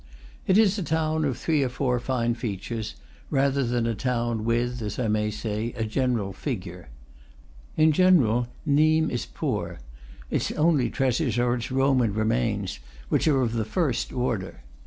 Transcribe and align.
It 0.47 0.57
is 0.57 0.79
a 0.79 0.81
town 0.83 1.25
of 1.25 1.37
three 1.37 1.61
or 1.61 1.69
four 1.69 1.99
fine 1.99 2.33
features, 2.33 2.95
rather 3.29 3.63
than 3.63 3.85
a 3.85 3.93
town 3.93 4.43
with, 4.43 4.81
as 4.81 4.97
I 4.97 5.07
may 5.07 5.29
say, 5.29 5.73
a 5.73 5.85
general 5.85 6.33
figure. 6.33 6.89
In 7.77 7.91
general, 7.91 8.47
Nimes 8.65 9.11
is 9.11 9.25
poor; 9.27 9.77
its 10.31 10.51
only 10.53 10.89
treasures 10.89 11.37
are 11.37 11.53
its 11.53 11.71
Roman 11.71 12.15
re 12.15 12.25
mains, 12.25 12.79
which 13.09 13.27
are 13.27 13.41
of 13.41 13.53
the 13.53 13.63
first 13.63 14.11
order. 14.11 14.63